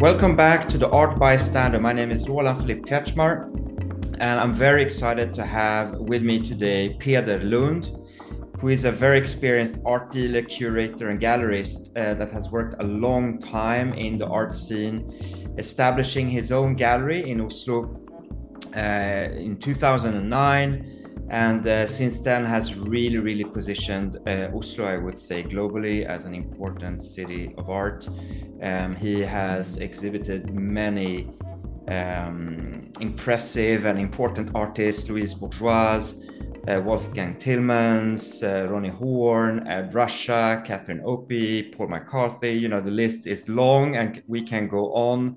[0.00, 1.80] Welcome back to the Art Bystander.
[1.80, 3.46] My name is Roland Philipp Kretschmar,
[4.20, 7.90] and I'm very excited to have with me today Peder Lund,
[8.60, 12.84] who is a very experienced art dealer, curator, and gallerist uh, that has worked a
[12.84, 15.12] long time in the art scene,
[15.58, 18.00] establishing his own gallery in Oslo
[18.76, 20.97] uh, in 2009
[21.30, 26.24] and uh, since then has really really positioned uh, oslo i would say globally as
[26.24, 28.08] an important city of art.
[28.62, 31.30] Um, he has exhibited many
[31.88, 36.02] um, impressive and important artists louise bourgeois
[36.66, 42.90] uh, wolfgang tillmans uh, roni horn ed ruscha catherine opie paul mccarthy you know the
[42.90, 45.36] list is long and we can go on.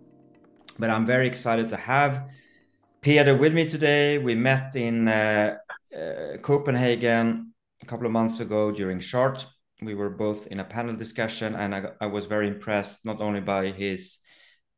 [0.80, 2.28] But i'm very excited to have
[3.02, 4.20] Peder with me today.
[4.20, 5.56] We met in uh,
[5.92, 9.44] uh, Copenhagen a couple of months ago during Chart.
[9.82, 13.42] We were both in a panel discussion, and I, I was very impressed not only
[13.42, 14.20] by his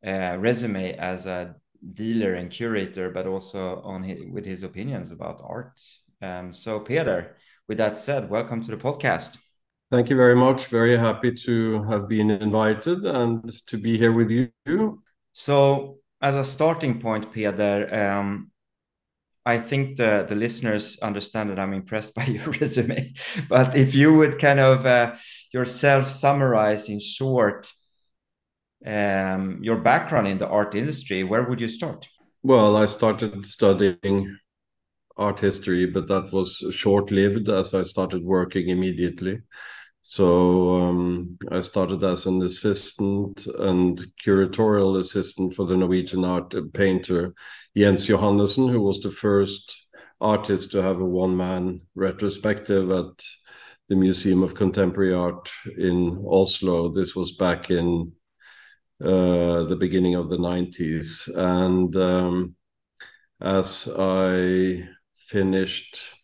[0.08, 1.56] uh, resume as a
[1.94, 5.78] dealer and curator, but also on his, with his opinions about art.
[6.22, 7.36] Um, so, Peter,
[7.68, 9.38] with that said, welcome to the podcast.
[9.92, 10.68] Thank you very much.
[10.68, 15.02] Very happy to have been invited and to be here with you.
[15.34, 18.50] So, as a starting point, Peder, um,
[19.46, 23.14] I think the the listeners understand that I'm impressed by your resume.
[23.50, 25.16] But if you would kind of uh,
[25.54, 27.70] yourself summarize in short
[28.86, 32.08] um, your background in the art industry, where would you start?
[32.42, 34.38] Well, I started studying
[35.18, 39.42] art history, but that was short lived as I started working immediately.
[40.06, 47.34] So um, I started as an assistant and curatorial assistant for the Norwegian art painter
[47.76, 49.88] Jens Johannessen, who was the first
[50.20, 53.26] artist to have a one-man retrospective at
[53.88, 56.90] the Museum of Contemporary Art in Oslo.
[56.90, 58.12] This was back in
[59.02, 61.30] uh, the beginning of the 90s.
[61.34, 62.56] And um,
[63.40, 66.23] as I finished uh,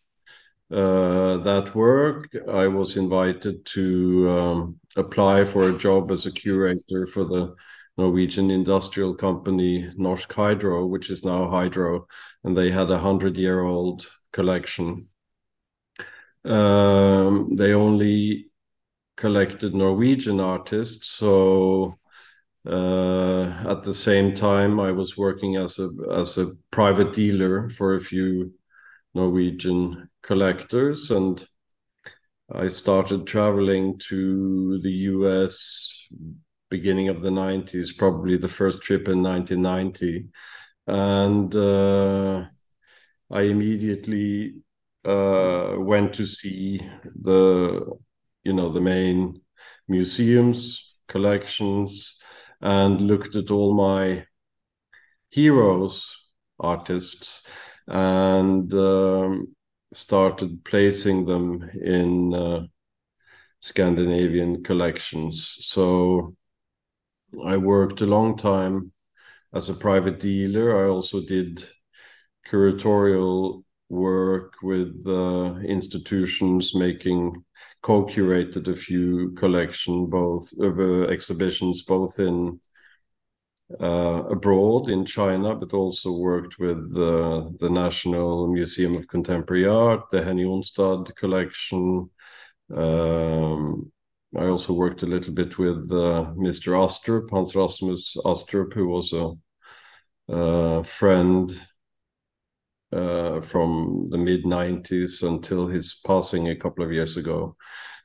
[0.70, 7.24] that work, I was invited to um, apply for a job as a curator for
[7.24, 7.54] the
[7.98, 12.06] Norwegian industrial company Norsk Hydro, which is now Hydro,
[12.44, 15.08] and they had a hundred year old collection.
[16.44, 18.46] Um, they only
[19.16, 21.98] collected Norwegian artists, so
[22.66, 27.94] uh, at the same time I was working as a as a private dealer for
[27.94, 28.52] a few
[29.14, 31.44] Norwegian collectors and
[32.52, 36.08] I started traveling to the US
[36.68, 40.28] beginning of the 90s, probably the first trip in 1990.
[40.86, 42.46] And uh,
[43.30, 44.54] I immediately
[45.04, 47.86] uh, went to see the,
[48.42, 49.40] you know, the main
[49.88, 52.20] museums, collections,
[52.60, 54.26] and looked at all my
[55.30, 56.16] heroes,
[56.58, 57.46] artists,
[57.90, 59.54] and um,
[59.92, 62.66] started placing them in uh,
[63.60, 65.58] Scandinavian collections.
[65.60, 66.34] So
[67.44, 68.92] I worked a long time
[69.52, 70.84] as a private dealer.
[70.84, 71.64] I also did
[72.48, 77.44] curatorial work with uh, institutions making
[77.82, 82.60] co-curated a few collection both uh, exhibitions both in
[83.78, 90.10] uh, abroad in China, but also worked with uh, the National Museum of Contemporary Art,
[90.10, 92.10] the Henie Onstad collection.
[92.74, 93.92] Um,
[94.36, 96.72] I also worked a little bit with uh, Mr.
[96.74, 99.34] Astrup, Hans Rasmus Astrup, who was a,
[100.84, 101.60] friend
[102.92, 107.56] uh, from the mid 90s until his passing a couple of years ago.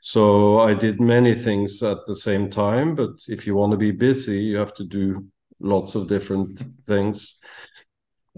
[0.02, 3.92] So I did many things at the same time, but if you want to be
[3.92, 5.28] busy, you have to do
[5.60, 7.40] lots of different things.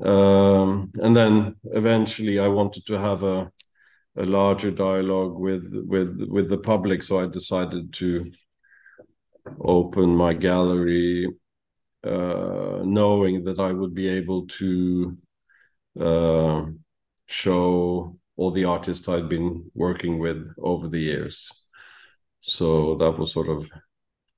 [0.03, 3.51] Um, and then eventually I wanted to have a
[4.17, 8.31] a larger dialogue with with with the public so i decided to
[9.61, 11.27] open my gallery
[12.03, 15.15] uh, knowing that i would be able to
[15.99, 16.65] uh,
[17.27, 21.51] show all the artists i'd been working with over the years
[22.41, 23.69] so that was sort of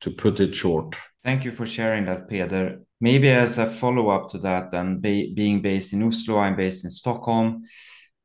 [0.02, 2.82] to put it short Thank you for sharing that, Peder.
[3.02, 6.86] Maybe as a follow up to that, and be, being based in Oslo, I'm based
[6.86, 7.64] in Stockholm.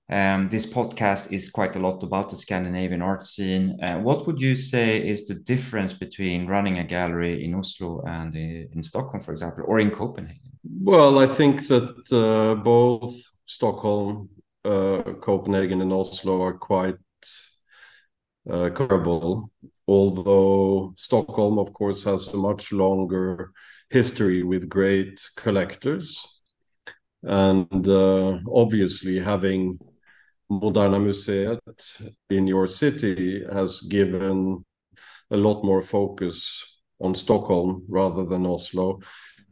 [0.08, 3.82] Um, this podcast is quite a lot about the Scandinavian art scene.
[3.82, 8.34] Uh, what would you say is the difference between running a gallery in Oslo and
[8.34, 10.52] in, in Stockholm, for example, or in Copenhagen?
[10.62, 13.16] Well, I think that uh, both
[13.46, 14.28] Stockholm,
[14.64, 16.96] uh, Copenhagen, and Oslo are quite
[18.48, 19.50] uh, comparable
[19.86, 23.52] although Stockholm, of course, has a much longer
[23.90, 26.40] history with great collectors.
[27.22, 29.78] And uh, obviously, having
[30.50, 31.58] Moderna Museet
[32.30, 34.64] in your city has given
[35.30, 36.62] a lot more focus
[37.00, 39.00] on Stockholm rather than Oslo.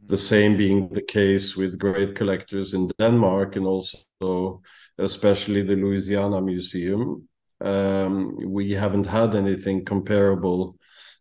[0.05, 4.61] The same being the case with great collectors in Denmark and also
[4.97, 7.27] especially the Louisiana Museum.
[7.63, 10.77] Um, we haven't had anything comparable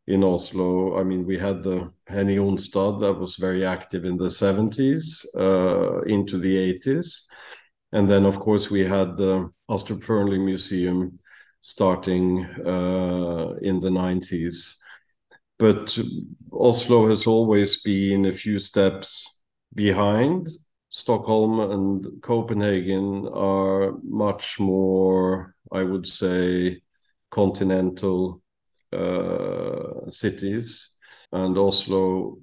[0.06, 0.99] in Oslo.
[0.99, 6.03] I mean, we had the Henie Onstad that was very active in the 70s uh,
[6.03, 7.23] into the 80s.
[7.93, 11.19] And then, of course, we had the Astrup Fearnley Museum
[11.61, 14.75] starting uh, in the 90s.
[15.59, 15.97] But
[16.53, 19.43] Oslo has always been a few steps
[19.75, 20.49] behind.
[20.88, 26.83] Stockholm and Copenhagen are much more, I would say,
[27.31, 28.43] continental
[28.93, 30.95] uh, cities.
[31.33, 32.39] And Oslo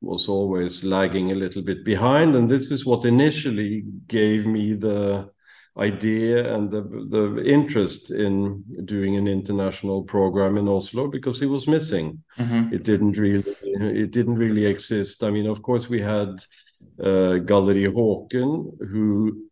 [0.00, 2.34] was always lagging a little bit behind.
[2.34, 5.30] And this is what initially gave me the
[5.78, 11.66] idea and the the interest in doing an international program in Oslo because it was
[11.66, 12.22] missing.
[12.38, 12.74] Mm-hmm.
[12.74, 13.44] It didn't really
[14.04, 15.24] it didn't really exist.
[15.24, 16.28] I mean, of course, we had
[17.02, 19.44] uh, Gallery Haaken, who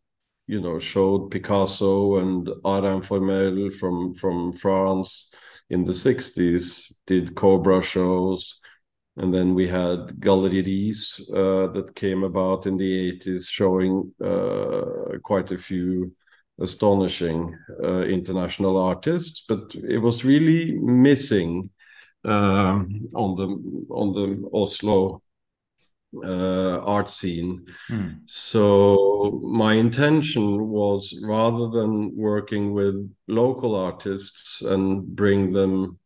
[0.51, 5.33] you know showed Picasso and Art Informel from from France
[5.71, 8.59] in the 60s, did Cobra shows.
[9.17, 15.19] And then we had Gallery Riis uh, that came about in the 80s, showing uh,
[15.23, 16.13] quite a few
[16.61, 19.45] astonishing uh, international artists.
[19.49, 21.71] But it was really missing
[22.25, 22.83] uh,
[23.15, 23.49] on the
[23.91, 25.23] on the Oslo
[26.25, 27.67] uh, art scene.
[27.89, 28.21] Mm.
[28.27, 32.95] So my intention was rather than working with
[33.29, 35.99] local artists and bring them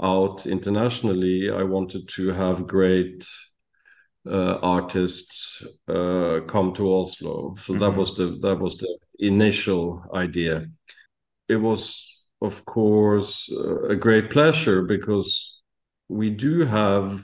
[0.00, 3.26] out internationally, I wanted to have great
[4.26, 7.56] uh, artists uh, come to Oslo.
[7.58, 7.82] So mm-hmm.
[7.82, 10.66] that was the that was the initial idea.
[11.48, 12.06] It was,
[12.40, 15.56] of course, uh, a great pleasure because
[16.08, 17.20] we do have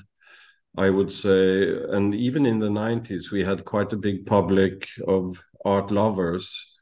[0.76, 5.40] I would say, and even in the 90s, we had quite a big public of
[5.64, 6.72] art lovers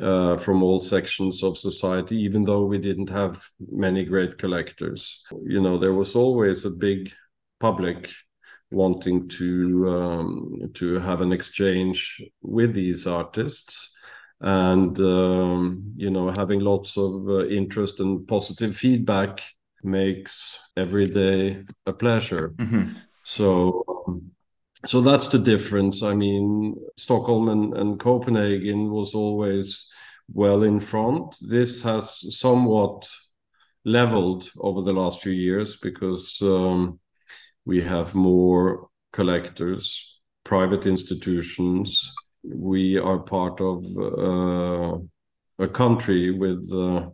[0.00, 5.24] uh, from all sections of society, even though we didn't have many great collectors.
[5.44, 7.12] You know, there was always a big
[7.58, 8.10] public
[8.70, 13.96] wanting to um, to have an exchange with these artists
[14.40, 19.42] and um, you know having lots of uh, interest and positive feedback
[19.82, 22.92] makes every day a pleasure mm-hmm.
[23.26, 24.30] So um,
[24.84, 26.04] so that's the difference.
[26.04, 29.88] I mean, Stockholm and, and Copenhagen was always
[30.32, 31.36] well in front.
[31.40, 33.10] This has somewhat
[33.84, 37.00] leveled over the last few years because um,
[37.64, 42.12] we have more collectors, private institutions.
[42.44, 44.98] We are part of uh,
[45.58, 47.08] a country with uh,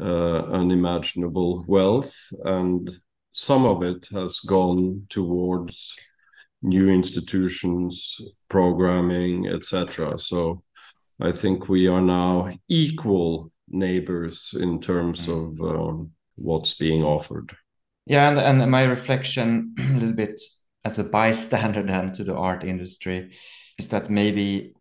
[0.00, 2.12] uh, unimaginable wealth
[2.44, 2.90] and
[3.38, 5.94] some of it has gone towards
[6.62, 8.18] new institutions,
[8.48, 10.18] programming, etc.
[10.18, 10.62] So
[11.20, 15.34] I think we are now equal neighbors in terms mm.
[15.36, 17.54] of um, what's being offered.
[18.06, 20.40] Yeah, and, and my reflection a little bit
[20.86, 23.36] as a bystander then to the art industry
[23.78, 24.72] is that maybe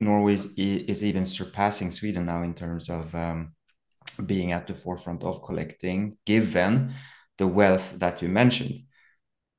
[0.00, 3.54] Norway is, is even surpassing Sweden now in terms of um,
[4.26, 6.92] being at the forefront of collecting, given
[7.38, 8.82] the wealth that you mentioned.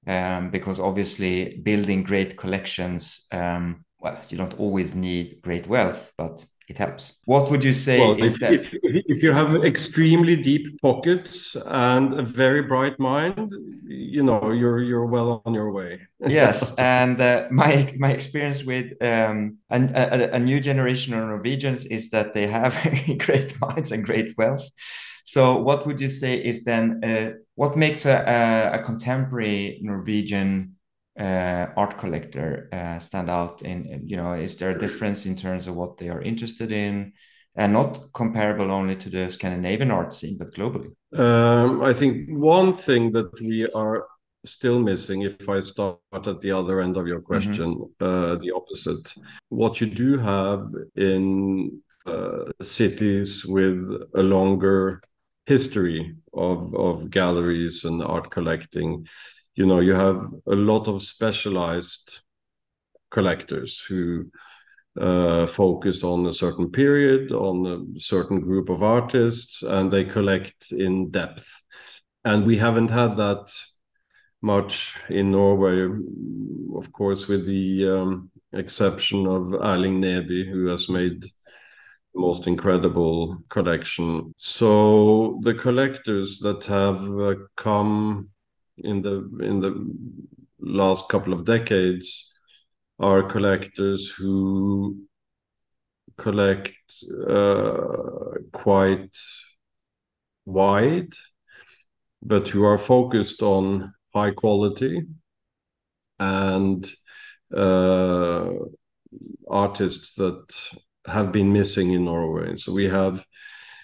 [0.05, 6.45] Um, because obviously building great collections, um, well, you don't always need great wealth, but
[6.67, 7.21] it helps.
[7.25, 8.53] What would you say well, is if, that?
[8.53, 13.53] If, if, you have extremely deep pockets and a very bright mind,
[13.85, 16.01] you know you're you're well on your way.
[16.27, 21.85] yes, and uh, my my experience with um, a, a, a new generation of Norwegians
[21.85, 22.75] is that they have
[23.17, 24.67] great minds and great wealth.
[25.27, 30.77] So, what would you say is then uh, what makes a, a, a contemporary Norwegian
[31.19, 33.61] uh, art collector uh, stand out?
[33.61, 37.11] In you know, is there a difference in terms of what they are interested in,
[37.57, 40.95] and not comparable only to the Scandinavian art scene, but globally?
[41.11, 44.07] Um, I think one thing that we are
[44.45, 47.33] still missing if i start at the other end of your mm-hmm.
[47.33, 48.07] question mm -hmm.
[48.07, 49.05] uh, the opposite
[49.49, 50.63] what you do have
[50.95, 51.23] in
[52.05, 53.79] uh, cities with
[54.13, 55.01] a longer
[55.47, 59.07] history of of galleries and art collecting
[59.55, 62.23] you know you have a lot of specialized
[63.09, 64.29] collectors who
[64.99, 70.71] uh, focus on a certain period, on a certain group of artists, and they collect
[70.71, 71.61] in depth.
[72.25, 73.47] And we haven't had that
[74.41, 75.87] much in Norway,
[76.75, 81.23] of course, with the um, exception of Erling Neby, who has made
[82.17, 84.33] most incredible collection.
[84.37, 88.29] So the collectors that have uh, come
[88.77, 89.73] in the in the
[90.59, 92.33] last couple of decades
[92.99, 94.97] are collectors who
[96.17, 96.73] collect
[97.27, 99.15] uh, quite
[100.45, 101.13] wide,
[102.23, 105.03] but who are focused on high quality
[106.19, 106.89] and
[107.55, 108.49] uh,
[109.47, 110.71] artists that
[111.07, 112.57] have been missing in Norway.
[112.57, 113.25] So we have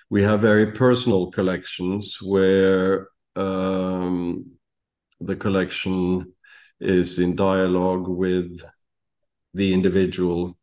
[0.10, 4.46] we have very personal collections where um,
[5.20, 6.34] the collection
[6.80, 8.62] is in dialogue with
[9.54, 10.58] the individual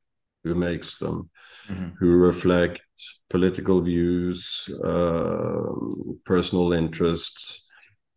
[0.45, 1.31] who makes them,
[1.69, 1.89] mm-hmm.
[1.99, 2.83] who reflect
[3.29, 5.63] political views, uh,
[6.25, 7.67] personal interests,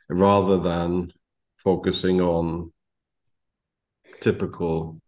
[0.09, 1.11] rather than
[1.57, 2.71] focusing on
[4.21, 5.01] typical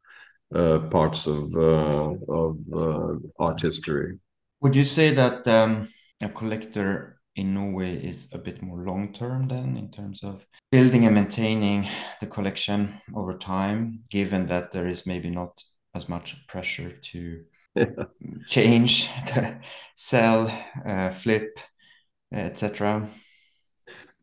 [0.56, 4.18] uh, parts of uh, of uh, art history.
[4.62, 5.90] Would you say that um,
[6.22, 11.06] a collector in Norway is a bit more long term than in terms of building
[11.06, 11.88] and maintaining
[12.22, 15.62] the collection over time, given that there is maybe not
[15.94, 17.44] as much pressure to
[17.76, 17.86] yeah.
[18.48, 19.60] change, to
[19.96, 20.50] sell,
[20.86, 21.60] uh, flip,
[22.32, 23.10] etc.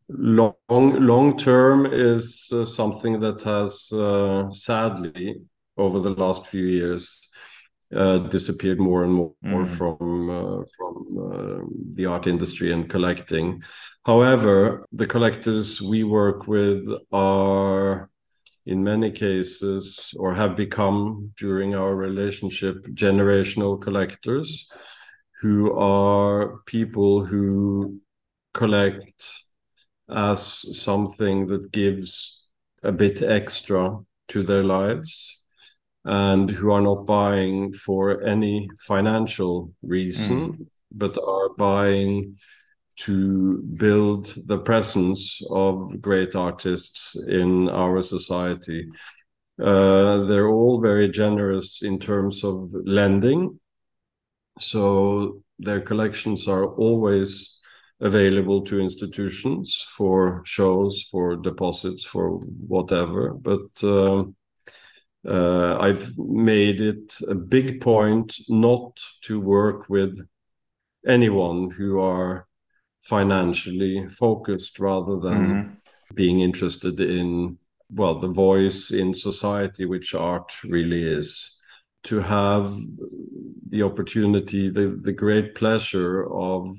[0.09, 5.43] Long long term is uh, something that has uh, sadly
[5.77, 7.29] over the last few years
[7.95, 9.67] uh, disappeared more and more, mm.
[9.67, 11.65] from uh, from uh,
[11.95, 13.61] the art industry and collecting.
[14.05, 18.09] However, the collectors we work with are
[18.65, 24.67] in many cases or have become during our relationship generational collectors
[25.41, 27.99] who are people who
[28.53, 29.43] collect
[30.09, 32.47] as something that gives
[32.81, 33.99] a bit extra
[34.29, 35.42] to their lives
[36.05, 40.67] and who are not buying for any financial reason, mm.
[40.91, 42.37] but are buying
[42.95, 48.87] to build the presence of great artists in our society.
[49.61, 53.59] Uh, they're all very generous in terms of lending.
[54.59, 57.59] So their collections are always
[57.99, 62.31] available to institutions for shows, for deposits, for
[62.67, 63.33] whatever.
[63.33, 64.35] But um,
[65.27, 70.17] uh, I've made it a big point not to work with
[71.07, 72.47] anyone who are
[73.01, 76.15] financially focused rather than mm-hmm.
[76.15, 77.57] being interested in
[77.89, 81.59] well the voice in society which art really is
[82.03, 82.75] to have
[83.69, 86.75] the opportunity the, the great pleasure of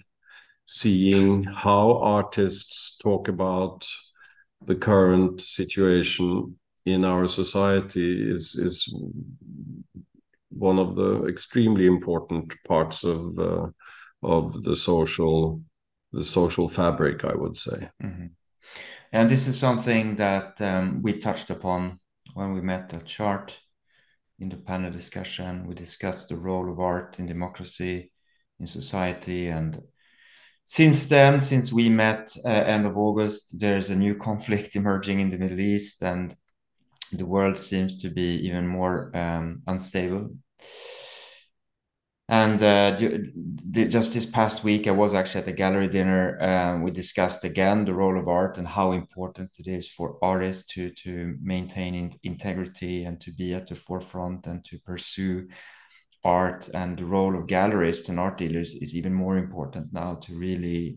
[0.66, 3.86] seeing how artists talk about
[4.64, 8.94] the current situation in our society is is
[10.50, 13.68] one of the extremely important parts of uh,
[14.22, 15.60] of the social
[16.12, 17.90] the social fabric, I would say.
[18.02, 18.26] Mm-hmm.
[19.12, 22.00] And this is something that um, we touched upon
[22.34, 23.58] when we met at Chart
[24.38, 25.66] in the panel discussion.
[25.66, 28.12] We discussed the role of art in democracy,
[28.60, 29.80] in society, and
[30.64, 35.30] since then, since we met uh, end of August, there's a new conflict emerging in
[35.30, 36.34] the Middle East, and
[37.12, 40.30] the world seems to be even more um, unstable.
[42.28, 42.96] And uh,
[43.70, 46.42] just this past week, I was actually at the gallery dinner.
[46.42, 50.72] Um, we discussed again the role of art and how important it is for artists
[50.72, 55.48] to to maintain in integrity and to be at the forefront and to pursue
[56.24, 56.70] art.
[56.72, 60.96] And the role of gallerists and art dealers is even more important now to really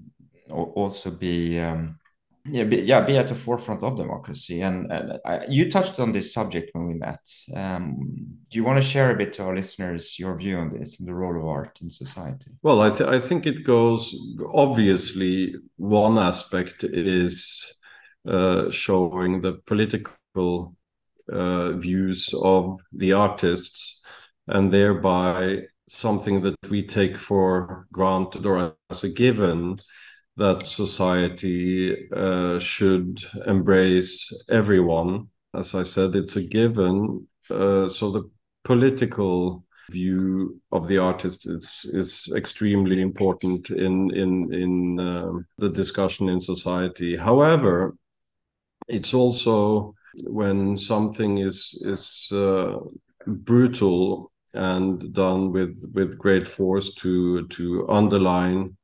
[0.49, 1.99] also be um,
[2.49, 4.61] yeah, be, yeah, be at the forefront of democracy.
[4.61, 4.91] And,
[5.25, 7.19] I, you touched on this subject when we met.
[7.55, 7.97] Um,
[8.49, 11.07] do you want to share a bit to our listeners your view on this and
[11.07, 12.51] the role of art in society?
[12.61, 14.15] Well, I, th- I think it goes
[14.53, 15.55] obviously.
[15.77, 17.79] One aspect is
[18.27, 20.75] uh, showing the political
[21.31, 24.03] uh, views of the artists,
[24.47, 29.79] and thereby something that we take for granted or as a given
[30.37, 35.27] that society uh, should embrace everyone.
[35.53, 37.27] As I said, it's a given.
[37.49, 38.29] Uh, so the
[38.63, 46.29] political view of the artist is is extremely important in in in um, the discussion
[46.29, 47.15] in society.
[47.15, 47.95] However,
[48.87, 52.77] it's also when something is is uh,
[53.25, 58.77] brutal and done with with great force to to underline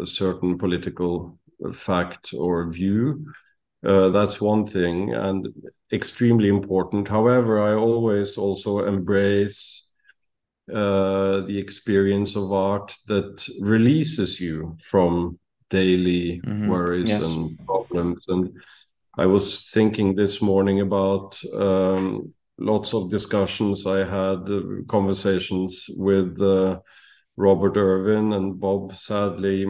[0.00, 1.38] a certain political
[1.72, 3.26] fact or view.
[3.84, 5.48] Uh, that's one thing and
[5.92, 7.08] extremely important.
[7.08, 9.88] However, I always also embrace
[10.72, 15.38] uh, the experience of art that releases you from
[15.70, 16.68] daily mm-hmm.
[16.68, 17.22] worries yes.
[17.22, 18.22] and problems.
[18.28, 18.58] And
[19.16, 23.86] I was thinking this morning about um, lots of discussions.
[23.86, 26.80] I had uh, conversations with uh,
[27.38, 28.96] Robert Irwin and Bob.
[28.96, 29.66] Sadly,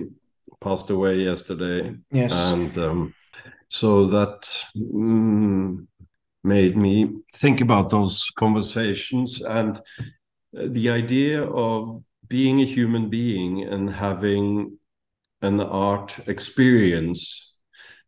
[0.60, 1.94] passed away yesterday.
[2.10, 3.14] Yes, and um,
[3.68, 4.42] so that
[4.74, 5.86] mm,
[6.42, 9.78] made me think about those conversations and
[10.52, 14.78] the idea of being a human being and having
[15.42, 17.54] an art experience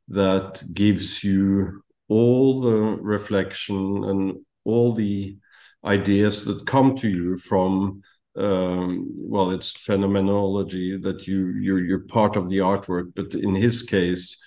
[0.09, 5.37] that gives you all the reflection and all the
[5.85, 8.03] ideas that come to you from
[8.37, 13.83] um, well it's phenomenology that you you're, you're part of the artwork but in his
[13.83, 14.41] case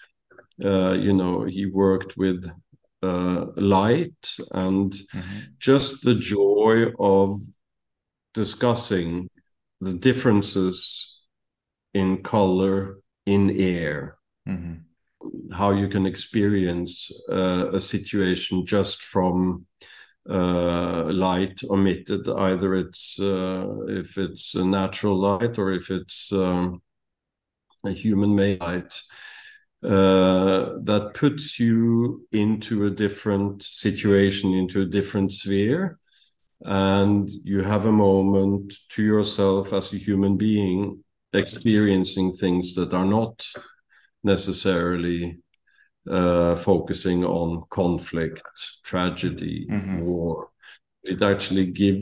[0.63, 2.49] uh, you know he worked with
[3.01, 5.39] uh, light and mm-hmm.
[5.59, 7.41] just the joy of
[8.33, 9.29] discussing
[9.81, 11.19] the differences
[11.93, 14.75] in color in air mm-hmm.
[15.53, 19.65] how you can experience uh, a situation just from
[20.30, 26.82] uh, light emitted either it's uh, if it's a natural light or if it's um,
[27.86, 29.01] a human made light
[29.84, 36.00] uh, that puts you into a different situation into a different sphere.
[36.62, 41.03] And you have a moment to yourself as a human being
[41.34, 43.46] experiencing things that are not
[44.24, 45.39] necessarily
[46.10, 48.41] uh, focusing on conflict,
[48.83, 50.01] tragedy, mm-hmm.
[50.01, 50.50] war.
[51.03, 52.00] It actually give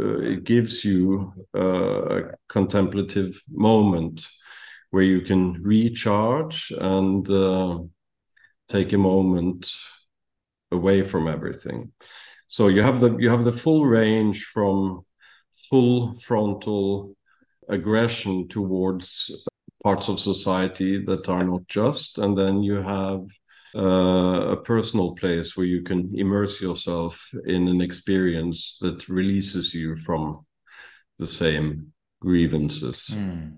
[0.00, 4.28] uh, it gives you uh, a contemplative moment
[4.90, 7.78] where you can recharge and uh,
[8.68, 9.72] take a moment
[10.70, 11.92] away from everything.
[12.48, 15.04] So you have the you have the full range from
[15.70, 17.16] full frontal
[17.68, 19.30] aggression towards
[19.82, 23.26] parts of society that are not just, and then you have
[23.74, 29.96] uh, a personal place where you can immerse yourself in an experience that releases you
[29.96, 30.44] from
[31.18, 33.10] the same grievances.
[33.12, 33.56] Mm.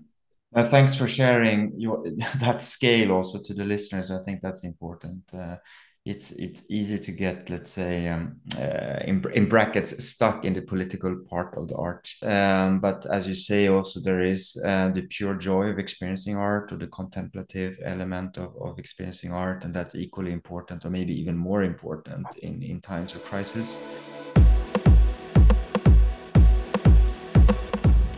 [0.55, 2.05] Uh, thanks for sharing your
[2.41, 4.11] that scale also to the listeners.
[4.11, 5.23] I think that's important.
[5.35, 5.57] Uh,
[6.07, 10.63] it's it's easy to get let's say um, uh, in, in brackets stuck in the
[10.63, 12.09] political part of the art.
[12.23, 16.73] Um, but as you say also there is uh, the pure joy of experiencing art
[16.73, 21.37] or the contemplative element of, of experiencing art and that's equally important or maybe even
[21.37, 23.81] more important in, in times of crisis.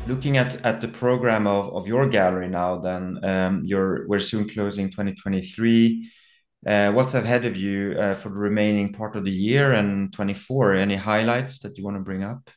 [0.06, 4.46] Looking at, at the program of, of your gallery now then um, you're we're soon
[4.46, 6.14] closing 2023 uh,
[6.64, 10.74] what's ahead of you uh, for the remaining part of the year and 24?
[10.74, 12.50] Any highlights that you want to bring up?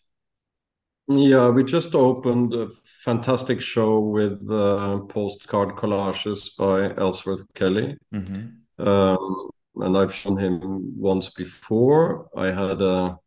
[1.08, 7.98] Yeah, we just opened a fantastic show with uh, postcard collages by Ellsworth Kelly.
[8.14, 8.88] Mm-hmm.
[8.88, 12.30] Um, and I've shown him once before.
[12.36, 13.18] I had a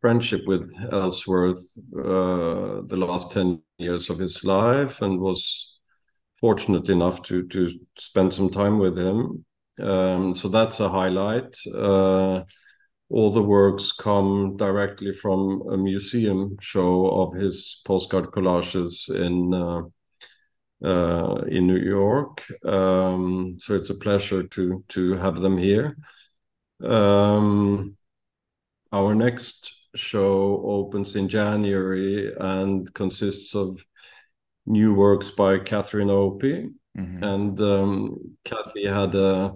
[0.00, 5.73] friendship with Ellsworth uh, the last 10 years of his life and was
[6.44, 7.60] fortunate enough to to
[7.96, 9.44] spend some time with him.
[9.80, 11.56] Um, so that's a highlight.
[11.74, 12.42] Uh,
[13.08, 15.40] all the works come directly from
[15.74, 19.82] a museum show of his postcard collages in uh,
[20.90, 22.44] uh, in New York.
[22.64, 25.96] Um, so it's a pleasure to to have them here.
[26.82, 27.96] Um,
[28.92, 33.82] our next show opens in January and consists of
[34.66, 36.70] new works by Catherine Opie.
[36.96, 37.24] Mm-hmm.
[37.24, 39.52] And um, Kathy had a,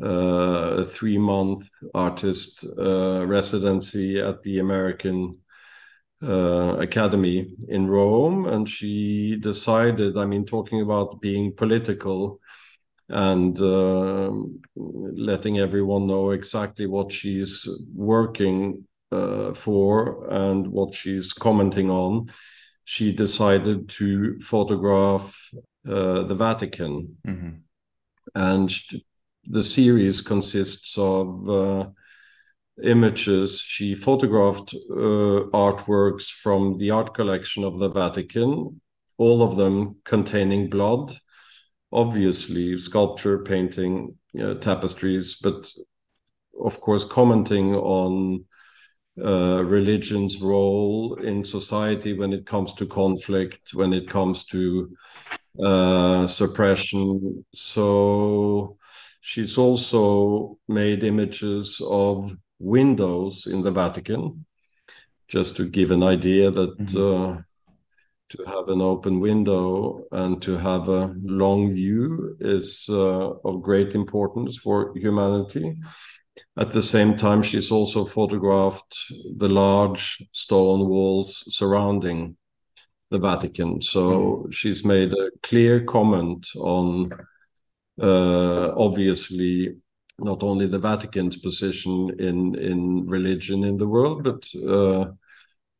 [0.00, 5.38] a three month artist uh, residency at the American
[6.22, 8.46] uh, Academy in Rome.
[8.46, 12.40] And she decided, I mean, talking about being political
[13.08, 14.30] and uh,
[14.76, 22.30] letting everyone know exactly what she's working uh, for and what she's commenting on
[22.84, 25.50] she decided to photograph
[25.86, 27.16] uh, the Vatican.
[27.26, 27.50] Mm-hmm.
[28.34, 28.74] And
[29.44, 31.88] the series consists of uh,
[32.82, 33.60] images.
[33.60, 38.80] She photographed uh, artworks from the art collection of the Vatican,
[39.18, 41.16] all of them containing blood,
[41.92, 45.70] obviously, sculpture, painting, uh, tapestries, but
[46.60, 48.44] of course, commenting on
[49.22, 54.96] uh, religion's role in society when it comes to conflict, when it comes to
[55.62, 57.44] uh, suppression.
[57.52, 58.78] So
[59.20, 64.46] she's also made images of windows in the Vatican,
[65.28, 67.36] just to give an idea that mm-hmm.
[67.38, 67.42] uh,
[68.30, 73.94] to have an open window and to have a long view is uh, of great
[73.94, 75.76] importance for humanity.
[76.56, 78.96] At the same time, she's also photographed
[79.36, 82.36] the large stone walls surrounding
[83.10, 83.82] the Vatican.
[83.82, 84.02] So
[84.46, 84.52] mm.
[84.52, 87.12] she's made a clear comment on,
[88.00, 89.76] uh, obviously,
[90.18, 95.12] not only the Vatican's position in in religion in the world, but uh,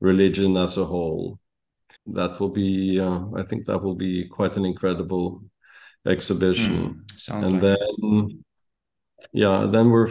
[0.00, 1.38] religion as a whole.
[2.06, 5.44] That will be, uh, I think, that will be quite an incredible
[6.04, 7.04] exhibition.
[7.28, 8.36] Mm, and like then, it.
[9.32, 10.10] yeah, then we're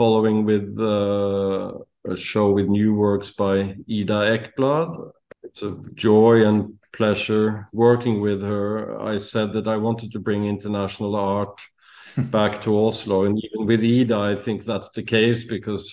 [0.00, 1.74] following with uh,
[2.10, 3.56] a show with new works by
[3.98, 5.10] Ida Ekblad.
[5.42, 8.98] It's a joy and pleasure working with her.
[8.98, 11.60] I said that I wanted to bring international art
[12.16, 15.84] back to Oslo, and even with Ida, I think that's the case because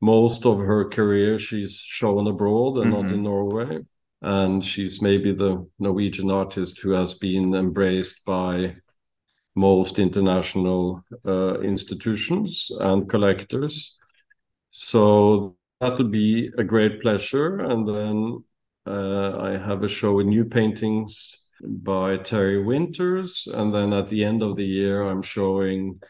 [0.00, 3.02] most of her career she's shown abroad and mm -hmm.
[3.02, 3.32] not in mm-hmm.
[3.32, 3.72] Norway.
[4.20, 8.72] And she's maybe the Norwegian artist who has been embraced by
[9.54, 13.96] most international uh, institutions and collectors.
[14.70, 17.60] So that will be a great pleasure.
[17.60, 18.44] And then
[18.86, 23.46] uh, I have a show with new paintings by Terry Winters.
[23.52, 26.00] And then at the end of the year, I'm showing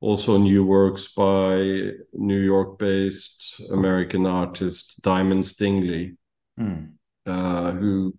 [0.00, 6.16] also new works by New York based American artist Diamond Stingily,
[6.58, 6.92] mm.
[7.26, 8.14] uh, who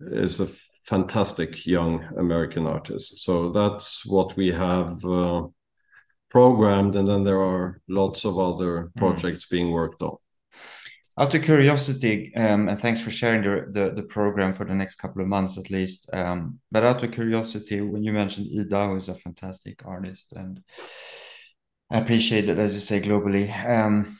[0.00, 0.48] is a
[0.88, 3.20] fantastic young American artist.
[3.20, 5.46] So that's what we have uh,
[6.30, 8.98] programmed, and then there are lots of other hmm.
[8.98, 9.50] projects mm.
[9.50, 10.16] being worked on.
[11.18, 14.96] Out of curiosity, um, and thanks for sharing the, the, the program for the next
[14.96, 16.08] couple of months at least.
[16.12, 20.62] Um, but out of curiosity, when you mentioned Ida, who is a fantastic artist and
[21.90, 24.16] appreciated, as you say, globally, um,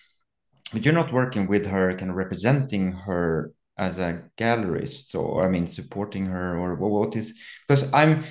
[0.72, 5.48] but you're not working with her, kind of representing her as a gallerist or i
[5.48, 7.34] mean supporting her or what is
[7.66, 8.24] because i'm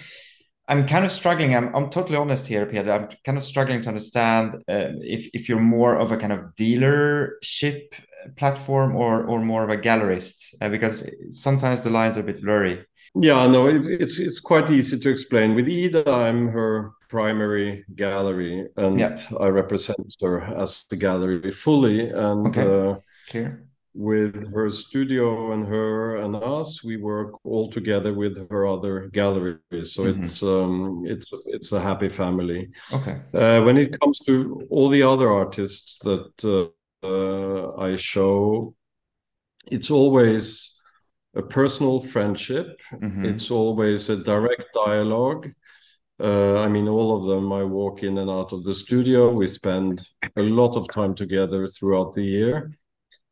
[0.68, 2.92] i'm kind of struggling i'm, I'm totally honest here Peter.
[2.92, 6.40] i'm kind of struggling to understand uh, if if you're more of a kind of
[6.56, 7.94] dealership
[8.36, 12.42] platform or or more of a gallerist uh, because sometimes the lines are a bit
[12.42, 17.86] blurry yeah no it, it's it's quite easy to explain with ida i'm her primary
[17.96, 19.16] gallery and yeah.
[19.40, 22.90] i represent her as the gallery fully and okay.
[22.90, 22.96] uh,
[23.30, 23.67] Clear
[23.98, 29.94] with her studio and her and us we work all together with her other galleries
[29.94, 30.24] so mm-hmm.
[30.24, 35.02] it's um it's it's a happy family okay uh, when it comes to all the
[35.02, 36.68] other artists that uh,
[37.08, 38.72] uh, i show
[39.66, 40.80] it's always
[41.36, 43.26] a personal friendship mm-hmm.
[43.26, 45.50] it's always a direct dialogue
[46.20, 49.32] uh, I mean, all of them, I walk in and out of the studio.
[49.32, 50.02] We spend
[50.36, 52.72] a lot of time together throughout the year.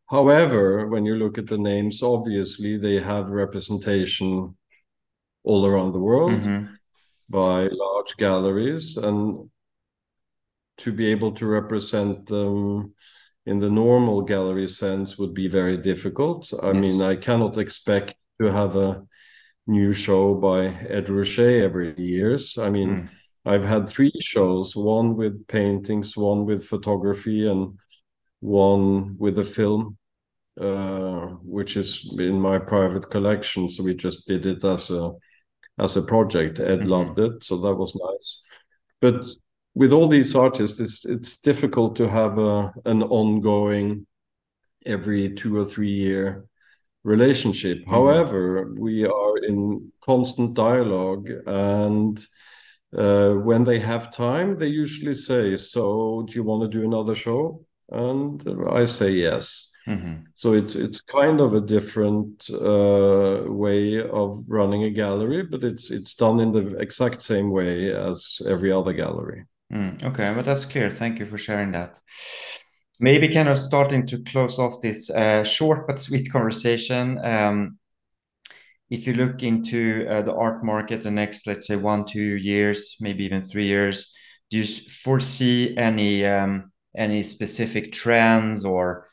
[0.07, 4.55] However, when you look at the names, obviously they have representation
[5.43, 6.73] all around the world mm-hmm.
[7.29, 9.49] by large galleries, and
[10.77, 12.93] to be able to represent them
[13.45, 16.53] in the normal gallery sense would be very difficult.
[16.61, 16.75] I yes.
[16.75, 19.03] mean, I cannot expect to have a
[19.67, 22.57] new show by Ed Ruscha every years.
[22.57, 23.09] I mean, mm.
[23.45, 27.77] I've had three shows, one with paintings, one with photography, and
[28.39, 29.97] one with a film,
[30.59, 33.69] uh, which is in my private collection.
[33.69, 35.11] So we just did it as a
[35.77, 36.59] as a project.
[36.59, 36.89] Ed mm-hmm.
[36.89, 38.43] loved it, so that was nice.
[39.01, 39.25] But
[39.73, 44.07] with all these artists, it's it's difficult to have a, an ongoing
[44.85, 46.45] every two or three year
[47.03, 47.79] relationship.
[47.79, 47.91] Mm-hmm.
[47.91, 52.25] However, we are in constant dialogue and.
[52.95, 57.13] Uh, when they have time, they usually say, "So, do you want to do another
[57.13, 59.71] show?" And I say yes.
[59.87, 60.23] Mm-hmm.
[60.33, 65.91] So it's it's kind of a different uh, way of running a gallery, but it's
[65.91, 69.45] it's done in the exact same way as every other gallery.
[69.71, 70.89] Mm, okay, but that's clear.
[70.89, 71.99] Thank you for sharing that.
[72.99, 77.19] Maybe kind of starting to close off this uh, short but sweet conversation.
[77.23, 77.77] Um,
[78.89, 82.95] if you look into uh, the art market the next, let's say, one, two years,
[82.99, 84.13] maybe even three years,
[84.49, 89.07] do you foresee any um, any specific trends or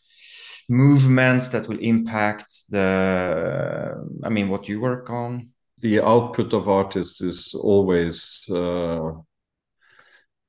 [0.68, 7.20] movements that will impact the i mean what you work on the output of artists
[7.20, 9.10] is always uh,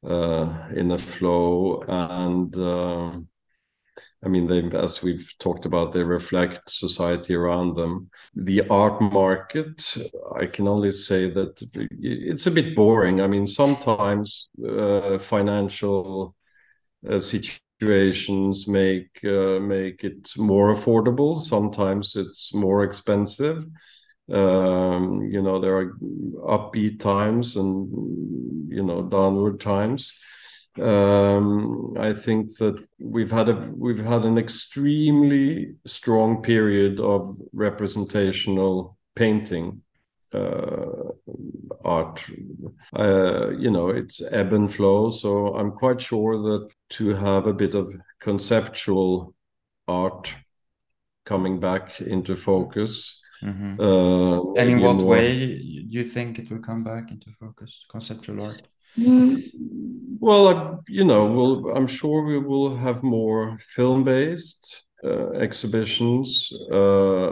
[0.06, 3.18] uh, in a flow and uh,
[4.26, 8.10] I mean, they, as we've talked about, they reflect society around them.
[8.36, 9.98] The art market,
[10.36, 11.62] I can only say that
[12.00, 13.20] it's a bit boring.
[13.20, 16.36] I mean, sometimes uh, financial
[17.20, 21.42] situations make uh, make it more affordable.
[21.42, 23.66] Sometimes it's more expensive.
[24.32, 25.98] Um, you know, there are
[26.58, 27.90] upbeat times and
[28.70, 30.14] you know downward times
[30.82, 38.98] um, I think that we've had a we've had an extremely strong period of representational
[39.16, 39.83] painting uh,
[41.86, 42.26] art.
[42.96, 45.10] Uh, you know, it's ebb and flow.
[45.10, 49.34] So I'm quite sure that to have a bit of conceptual
[49.88, 50.34] art
[51.26, 53.22] coming back into focus.
[53.42, 53.80] Mm-hmm.
[53.80, 58.46] Uh, and in what way do you think it will come back into focus, conceptual
[58.46, 58.62] art?
[58.98, 59.44] Mm,
[60.20, 67.32] well, you know, we'll, I'm sure we will have more film-based uh, exhibitions, uh,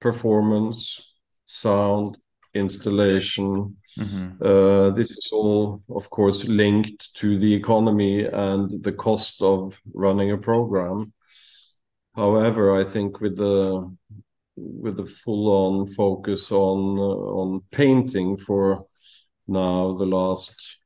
[0.00, 1.08] performance,
[1.48, 2.18] sound,
[2.54, 3.76] installation.
[3.98, 4.42] Mm-hmm.
[4.42, 10.30] Uh, this is all, of course, linked to the economy and the cost of running
[10.30, 11.12] a program.
[12.14, 13.90] However, I think with the
[14.56, 18.86] with the full-on focus on uh, on painting for
[19.46, 20.78] now the last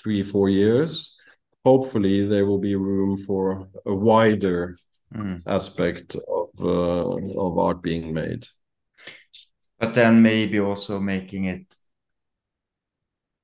[0.00, 1.16] three, four years,
[1.64, 4.74] hopefully there will be room for a wider
[5.14, 5.40] mm.
[5.46, 8.46] aspect of uh, of art being made.
[9.78, 11.74] But then maybe also making it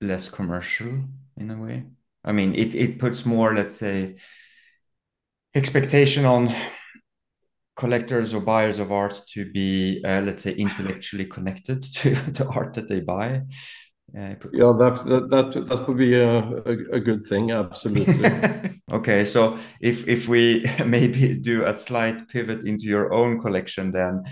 [0.01, 1.05] less commercial
[1.37, 1.85] in a way.
[2.25, 4.17] I mean, it it puts more, let's say,
[5.55, 6.49] expectation on
[7.77, 12.75] collectors or buyers of art to be, uh, let's say, intellectually connected to the art
[12.75, 13.43] that they buy
[14.13, 18.31] yeah, yeah that, that that that would be a, a, a good thing absolutely.
[18.93, 24.23] Okay so if if we maybe do a slight pivot into your own collection then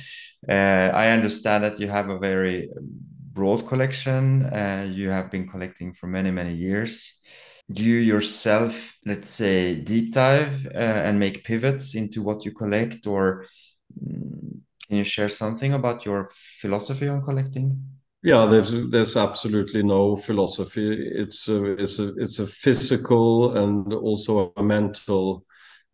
[0.48, 2.68] uh, i understand that you have a very
[3.32, 7.20] broad collection uh, you have been collecting for many many years.
[7.70, 13.06] Do you yourself let's say deep dive uh, and make pivots into what you collect
[13.06, 13.46] or
[13.98, 16.28] mm, can you share something about your
[16.60, 17.82] philosophy on collecting
[18.22, 21.10] yeah, there's there's absolutely no philosophy.
[21.12, 25.44] It's a it's a it's a physical and also a mental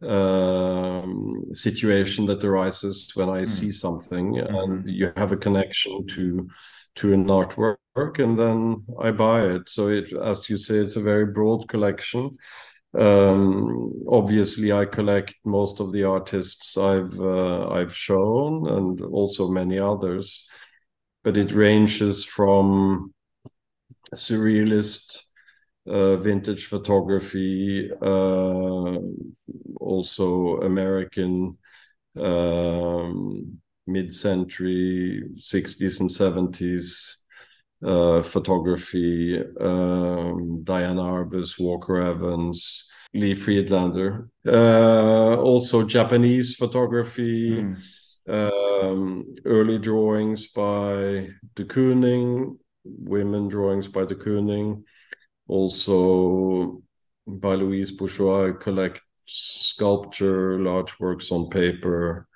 [0.03, 3.49] um, situation that arises when I mm.
[3.49, 4.55] see something, mm-hmm.
[4.55, 6.49] and you have a connection to
[6.97, 9.69] to an artwork, and then I buy it.
[9.71, 12.37] So it, as you say, it's a very broad collection.
[12.95, 19.79] Um, obviously, I collect most of the artists I've uh, I've shown, and also many
[19.79, 20.47] others
[21.29, 23.13] but it ranges from
[24.15, 25.25] surrealist
[25.87, 28.97] uh, vintage photography, uh,
[29.79, 31.59] also American
[32.19, 37.17] um, mid-century 60s and 70s
[37.85, 47.51] uh, photography, um, Diane Arbus, Walker Evans, Lee Friedlander, uh, also Japanese photography.
[47.51, 47.77] Mm
[48.29, 54.83] um, early drawings by de Kooning, women drawings by de Kooning,
[55.47, 56.83] also
[57.27, 62.27] by Louise Bourgeois, collect sculpture, large works on paper.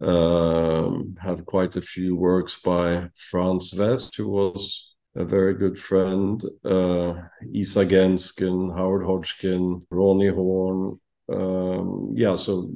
[0.00, 6.42] Um, have quite a few works by Franz West, who was a very good friend.
[6.64, 7.14] Uh,
[7.52, 10.98] Isa Genzken, Howard Hodgkin, Roni Horn,
[11.34, 12.70] um, yeah, so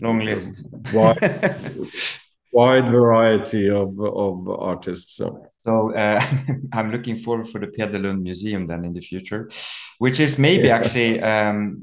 [0.00, 1.88] long list, wide,
[2.52, 5.16] wide variety of of artists.
[5.16, 6.24] So, so uh,
[6.72, 9.50] I'm looking forward for the Peder Lund Museum then in the future,
[9.98, 10.76] which is maybe yeah.
[10.76, 11.80] actually um,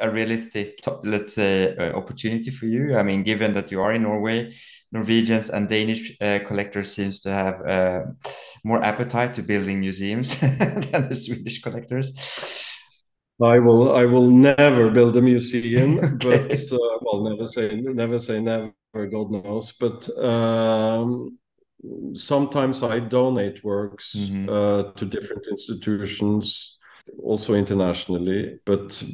[0.00, 2.96] a realistic, let's say, uh, opportunity for you.
[2.96, 4.54] I mean, given that you are in Norway,
[4.92, 8.02] Norwegians and Danish uh, collectors seems to have uh,
[8.64, 12.14] more appetite to building museums than the Swedish collectors.
[13.40, 13.94] I will.
[13.94, 16.48] I will never build a museum, okay.
[16.48, 18.72] but uh, well, never say never say never.
[18.92, 21.38] God knows, but um,
[22.14, 24.48] sometimes I donate works mm-hmm.
[24.48, 26.78] uh, to different institutions,
[27.22, 28.58] also internationally.
[28.64, 29.04] But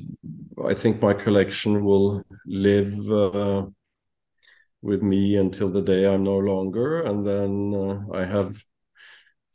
[0.64, 3.66] I think my collection will live uh,
[4.80, 8.64] with me until the day I'm no longer, and then uh, I have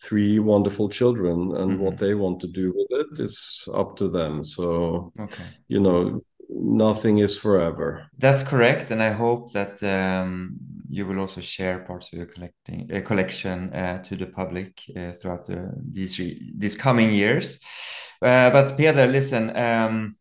[0.02, 1.80] three wonderful children and mm-hmm.
[1.84, 6.22] what they want to do with it is up to them so okay you know
[6.50, 10.58] nothing is forever that's correct and i hope that um,
[10.90, 15.12] you will also share parts of your collecting uh, collection uh, to the public uh,
[15.12, 16.18] throughout the, these
[16.56, 17.60] these coming years
[18.22, 20.16] uh, but Peder listen um,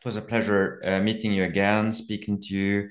[0.00, 2.88] It was a pleasure uh, meeting you again, speaking to you.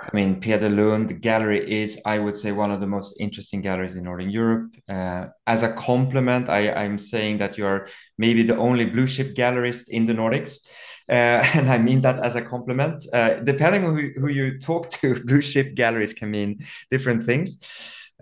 [0.00, 3.96] I mean, Peder Lund Gallery is, I would say, one of the most interesting galleries
[3.96, 4.74] in Northern Europe.
[4.88, 9.34] Uh, as a compliment, I, am saying that you are maybe the only blue chip
[9.34, 10.66] gallerist in the Nordics.
[11.08, 11.12] Uh,
[11.54, 13.04] and I mean that as a compliment.
[13.12, 17.62] Uh, depending on who, who, you talk to, blue chip galleries can mean different things.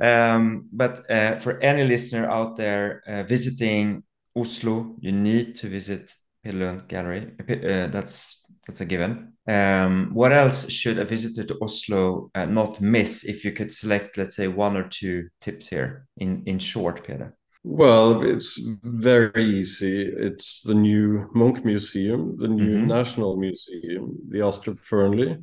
[0.01, 4.03] Um, but uh, for any listener out there uh, visiting
[4.37, 7.33] Oslo, you need to visit Peder Lund Gallery.
[7.41, 9.33] Uh, that's that's a given.
[9.47, 14.17] Um, what else should a visitor to Oslo uh, not miss if you could select,
[14.17, 17.37] let's say, one or two tips here in, in short, Peter?
[17.65, 20.03] Well, it's very easy.
[20.03, 22.89] It's the new Munch Museum, the new mm-hmm.
[22.89, 25.41] National Museum, the Astrup Fearnley,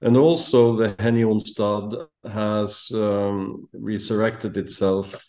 [0.00, 5.24] and also the Henie Onstad has um, resurrected itself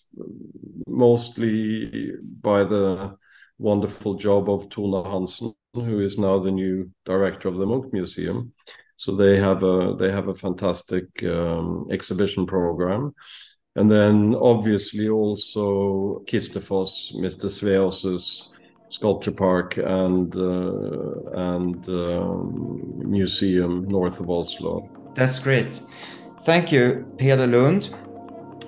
[0.87, 3.15] mostly by the
[3.57, 8.53] wonderful job of Tone Hansen, who is now the new director of the Munch Museum.
[8.97, 13.15] So they have a they have a fantastic um, exhibition program,
[13.75, 17.49] and then obviously also Kistefos, Mr.
[17.49, 18.53] Sveaas's
[18.89, 24.87] sculpture park and uh, and um, museum north of Oslo.
[25.15, 25.81] That's great.
[26.43, 27.89] Thank you, Peder Lund.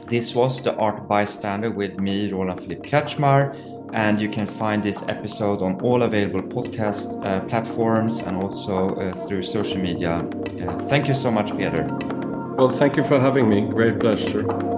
[0.07, 5.07] This was the Art Bystander with me, Roland Philippe Kretschmar and you can find this
[5.07, 10.27] episode on all available podcast uh, platforms and also uh, through social media.
[10.61, 11.85] Uh, thank you so much, Peter.
[12.57, 13.61] Well, thank you for having me.
[13.61, 14.72] Great pleasure.